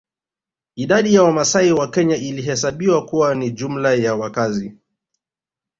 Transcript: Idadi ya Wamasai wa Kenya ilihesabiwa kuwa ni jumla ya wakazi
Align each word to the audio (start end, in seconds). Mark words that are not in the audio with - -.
Idadi 0.75 1.13
ya 1.13 1.23
Wamasai 1.23 1.71
wa 1.71 1.91
Kenya 1.91 2.15
ilihesabiwa 2.15 3.05
kuwa 3.05 3.35
ni 3.35 3.51
jumla 3.51 3.93
ya 3.93 4.15
wakazi 4.15 4.77